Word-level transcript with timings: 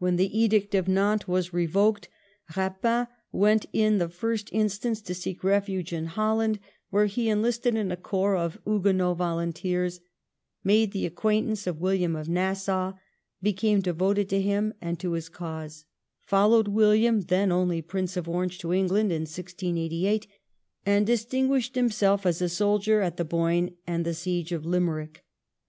When 0.00 0.16
the 0.16 0.36
Edict 0.36 0.74
of 0.74 0.88
Nantes 0.88 1.28
was 1.28 1.52
revoked, 1.52 2.08
Eapin 2.56 3.06
went 3.30 3.64
in 3.72 3.98
the 3.98 4.08
first 4.08 4.48
instance 4.52 5.00
to 5.02 5.14
seek 5.14 5.44
refuge 5.44 5.92
in 5.92 6.06
Holland, 6.06 6.58
where 6.90 7.06
he 7.06 7.28
enlisted 7.28 7.76
in 7.76 7.92
a 7.92 7.96
corps 7.96 8.34
of 8.34 8.58
Huguenot 8.66 9.18
volunteers; 9.18 10.00
made 10.64 10.90
the 10.90 11.06
acquaintance 11.06 11.68
of 11.68 11.76
WiUiam 11.76 12.20
of 12.20 12.28
Nassau; 12.28 12.94
became 13.40 13.78
devoted 13.80 14.28
to 14.30 14.42
him 14.42 14.74
and 14.80 14.98
to 14.98 15.12
his 15.12 15.28
cause; 15.28 15.84
followed 16.20 16.66
William, 16.66 17.20
then 17.20 17.52
only 17.52 17.80
Prince 17.80 18.16
of 18.16 18.28
Orange, 18.28 18.58
to 18.58 18.72
England 18.72 19.12
in 19.12 19.20
1688, 19.26 20.26
and 20.84 21.06
distinguished 21.06 21.76
him 21.76 21.88
self 21.88 22.26
as 22.26 22.42
a 22.42 22.48
soldier 22.48 23.00
at 23.00 23.16
the 23.16 23.24
Boyne 23.24 23.76
and 23.86 24.04
the 24.04 24.12
siege 24.14 24.50
of 24.50 24.66
Limerick. 24.66 25.24